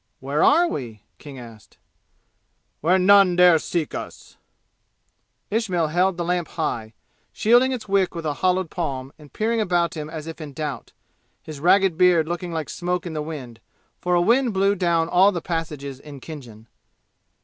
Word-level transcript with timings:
"Where 0.19 0.41
are 0.43 0.67
we?" 0.67 1.03
King 1.19 1.37
asked. 1.37 1.77
"Where 2.79 2.97
none 2.97 3.35
dare 3.35 3.59
seek 3.59 3.93
us." 3.93 4.35
Ismail 5.51 5.89
held 5.89 6.17
the 6.17 6.25
lamp 6.25 6.47
high, 6.47 6.95
shielding 7.31 7.71
its 7.71 7.87
wick 7.87 8.15
with 8.15 8.25
a 8.25 8.33
hollowed 8.41 8.71
palm 8.71 9.13
and 9.19 9.31
peering 9.31 9.61
about 9.61 9.93
him 9.93 10.09
as 10.09 10.25
if 10.25 10.41
in 10.41 10.53
doubt, 10.53 10.91
his 11.43 11.59
ragged 11.59 11.99
beard 11.99 12.27
looking 12.27 12.51
like 12.51 12.67
smoke 12.67 13.05
in 13.05 13.13
the 13.13 13.21
wind; 13.21 13.59
for 13.99 14.15
a 14.15 14.21
wind 14.21 14.55
blew 14.55 14.73
down 14.73 15.07
all 15.07 15.31
the 15.31 15.39
passages 15.39 15.99
in 15.99 16.19
Khinjan. 16.19 16.65